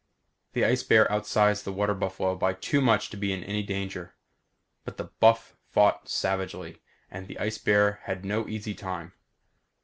[0.53, 4.15] The ice bear outsized the water buff by too much to be in any danger,
[4.83, 6.81] but the buff fought savagely
[7.11, 9.13] and the ice bear had no easy time.